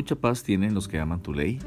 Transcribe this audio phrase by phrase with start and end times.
[0.00, 1.58] Mucha paz tienen los que aman tu ley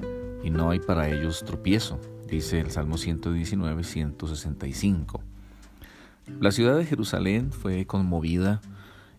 [0.44, 5.22] y no hay para ellos tropiezo, dice el Salmo 119, 165.
[6.40, 8.60] La ciudad de Jerusalén fue conmovida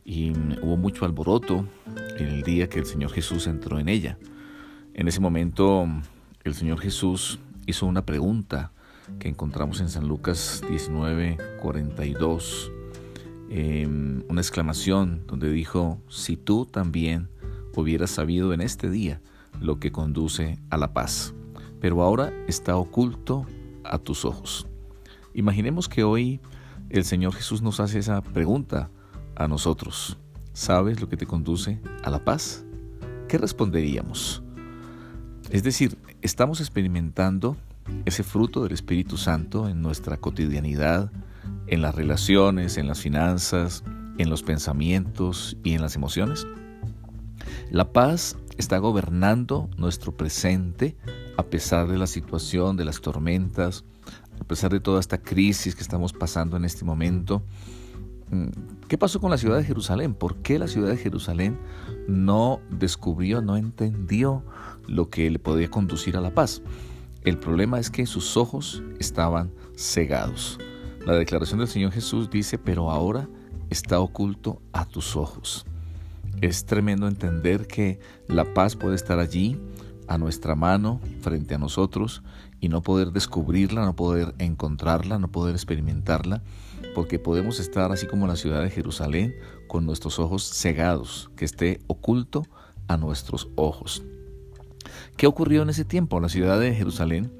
[0.05, 0.32] y
[0.62, 1.64] hubo mucho alboroto
[2.19, 4.19] en el día que el Señor Jesús entró en ella.
[4.95, 5.87] En ese momento
[6.42, 8.73] el Señor Jesús hizo una pregunta
[9.20, 12.73] que encontramos en San Lucas 19, 42,
[13.48, 17.28] em, una exclamación donde dijo, si tú también
[17.80, 19.20] hubieras sabido en este día
[19.60, 21.34] lo que conduce a la paz,
[21.80, 23.47] pero ahora está oculto
[23.84, 24.66] a tus ojos.
[25.34, 26.41] Imaginemos que hoy
[26.91, 28.91] el Señor Jesús nos hace esa pregunta
[29.37, 30.19] a nosotros.
[30.52, 32.64] ¿Sabes lo que te conduce a la paz?
[33.28, 34.42] ¿Qué responderíamos?
[35.50, 37.56] Es decir, estamos experimentando
[38.05, 41.11] ese fruto del Espíritu Santo en nuestra cotidianidad,
[41.66, 43.83] en las relaciones, en las finanzas,
[44.19, 46.47] en los pensamientos y en las emociones.
[47.75, 50.97] La paz está gobernando nuestro presente
[51.36, 53.84] a pesar de la situación, de las tormentas,
[54.41, 57.42] a pesar de toda esta crisis que estamos pasando en este momento.
[58.30, 58.50] Mm,
[58.86, 60.14] ¿Qué pasó con la ciudad de Jerusalén?
[60.14, 61.58] ¿Por qué la ciudad de Jerusalén
[62.06, 64.45] no descubrió, no entendió
[64.86, 66.62] lo que le podía conducir a la paz?
[67.25, 70.61] El problema es que sus ojos estaban cegados.
[71.05, 73.28] La declaración del Señor Jesús dice, pero ahora
[73.69, 75.67] está oculto a tus ojos.
[76.40, 79.58] Es tremendo entender que la paz puede estar allí,
[80.06, 82.22] a nuestra mano, frente a nosotros,
[82.60, 86.42] y no poder descubrirla, no poder encontrarla, no poder experimentarla,
[86.94, 89.34] porque podemos estar así como la ciudad de Jerusalén,
[89.66, 92.42] con nuestros ojos cegados, que esté oculto
[92.88, 94.02] a nuestros ojos.
[95.16, 96.20] ¿Qué ocurrió en ese tiempo?
[96.20, 97.32] La ciudad de Jerusalén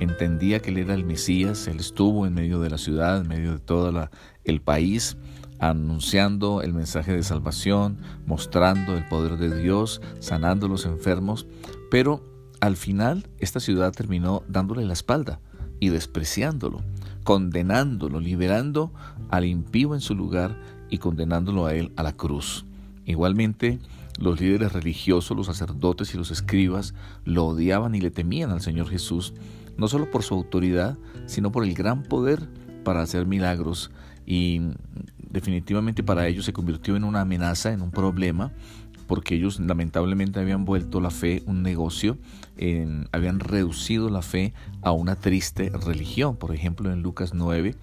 [0.00, 3.52] entendía que él era el Mesías, él estuvo en medio de la ciudad, en medio
[3.52, 4.08] de todo
[4.44, 5.16] el país,
[5.58, 11.46] anunciando el mensaje de salvación, mostrando el poder de Dios, sanando a los enfermos,
[11.90, 12.22] pero
[12.60, 15.40] al final esta ciudad terminó dándole la espalda
[15.80, 16.82] y despreciándolo,
[17.24, 18.92] condenándolo, liberando
[19.30, 20.56] al impío en su lugar
[20.88, 22.64] y condenándolo a él a la cruz.
[23.04, 23.78] Igualmente,
[24.18, 26.94] los líderes religiosos, los sacerdotes y los escribas
[27.24, 29.34] lo odiaban y le temían al Señor Jesús,
[29.76, 32.48] no solo por su autoridad, sino por el gran poder
[32.84, 33.90] para hacer milagros
[34.26, 34.60] y
[35.36, 38.52] definitivamente para ellos se convirtió en una amenaza, en un problema,
[39.06, 42.16] porque ellos lamentablemente habían vuelto la fe un negocio,
[43.12, 46.36] habían reducido la fe a una triste religión.
[46.36, 47.74] Por ejemplo, en Lucas 9,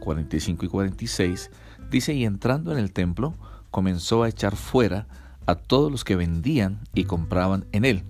[0.00, 1.50] 45 y 46,
[1.90, 3.34] dice, y entrando en el templo,
[3.70, 5.06] comenzó a echar fuera
[5.44, 8.04] a todos los que vendían y compraban en él,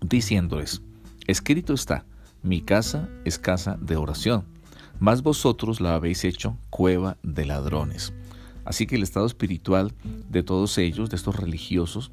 [0.00, 0.80] diciéndoles,
[1.26, 2.06] escrito está,
[2.42, 4.53] mi casa es casa de oración,
[4.98, 8.12] mas vosotros la habéis hecho cueva de ladrones.
[8.64, 9.92] Así que el estado espiritual
[10.28, 12.10] de todos ellos, de estos religiosos,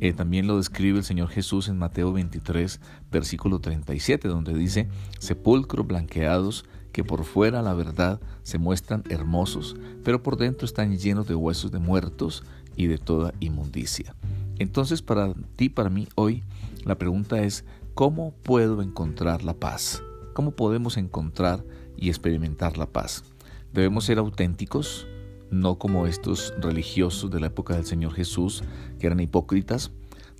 [0.00, 4.88] eh, también lo describe el Señor Jesús en Mateo 23, versículo 37, donde dice,
[5.20, 11.26] sepulcros blanqueados que por fuera la verdad se muestran hermosos, pero por dentro están llenos
[11.26, 12.44] de huesos de muertos
[12.76, 14.14] y de toda inmundicia.
[14.58, 16.42] Entonces para ti, para mí, hoy
[16.84, 17.64] la pregunta es,
[17.94, 20.02] ¿cómo puedo encontrar la paz?
[20.34, 21.64] ¿Cómo podemos encontrar
[21.96, 23.24] y experimentar la paz?
[23.72, 25.06] Debemos ser auténticos,
[25.50, 28.62] no como estos religiosos de la época del Señor Jesús,
[28.98, 29.90] que eran hipócritas.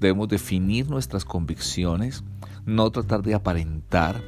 [0.00, 2.24] Debemos definir nuestras convicciones,
[2.66, 4.22] no tratar de aparentar.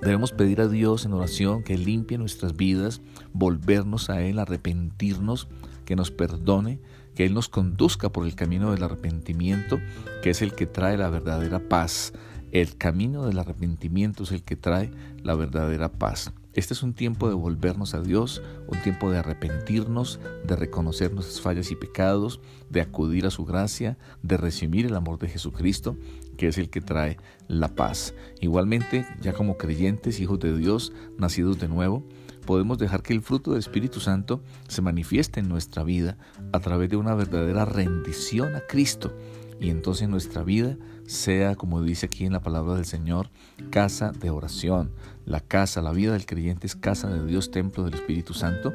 [0.00, 3.00] Debemos pedir a Dios en oración que limpie nuestras vidas,
[3.32, 5.48] volvernos a Él, arrepentirnos,
[5.84, 6.80] que nos perdone,
[7.14, 9.80] que Él nos conduzca por el camino del arrepentimiento,
[10.22, 12.12] que es el que trae la verdadera paz.
[12.54, 14.92] El camino del arrepentimiento es el que trae
[15.24, 16.32] la verdadera paz.
[16.52, 21.40] Este es un tiempo de volvernos a Dios, un tiempo de arrepentirnos, de reconocer nuestras
[21.40, 25.96] fallas y pecados, de acudir a su gracia, de recibir el amor de Jesucristo,
[26.36, 27.16] que es el que trae
[27.48, 28.14] la paz.
[28.40, 32.04] Igualmente, ya como creyentes, hijos de Dios, nacidos de nuevo,
[32.46, 36.18] podemos dejar que el fruto del Espíritu Santo se manifieste en nuestra vida
[36.52, 39.12] a través de una verdadera rendición a Cristo
[39.60, 43.30] y entonces nuestra vida sea, como dice aquí en la palabra del Señor,
[43.70, 44.90] casa de oración.
[45.26, 48.72] La casa, la vida del creyente es casa de Dios, templo del Espíritu Santo,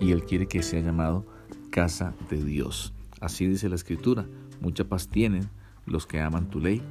[0.00, 1.24] y Él quiere que sea llamado
[1.70, 2.92] casa de Dios.
[3.20, 4.26] Así dice la Escritura,
[4.60, 5.48] mucha paz tienen
[5.86, 6.82] los que aman tu ley,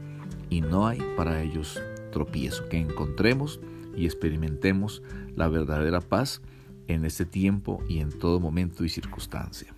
[0.49, 2.67] y no hay para ellos tropiezo.
[2.69, 3.59] Que encontremos
[3.95, 5.01] y experimentemos
[5.35, 6.41] la verdadera paz
[6.87, 9.73] en este tiempo y en todo momento y circunstancia.